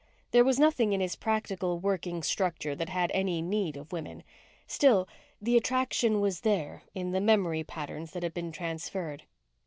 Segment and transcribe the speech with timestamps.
[0.31, 4.23] There was nothing in his practical working structure that had any need of women.
[4.65, 5.07] Still,
[5.39, 9.25] the attraction was there in the memory patterns that had been transferred.